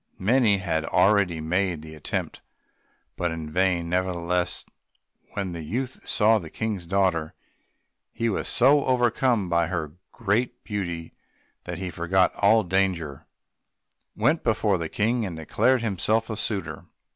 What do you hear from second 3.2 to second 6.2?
in vain; nevertheless when the youth